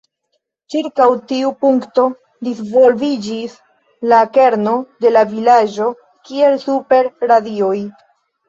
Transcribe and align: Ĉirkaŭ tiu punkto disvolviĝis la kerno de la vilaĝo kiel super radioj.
Ĉirkaŭ 0.75 1.05
tiu 1.31 1.51
punkto 1.65 2.05
disvolviĝis 2.47 3.55
la 4.15 4.23
kerno 4.39 4.73
de 5.05 5.15
la 5.15 5.23
vilaĝo 5.35 5.91
kiel 6.31 6.61
super 6.67 7.13
radioj. 7.35 7.75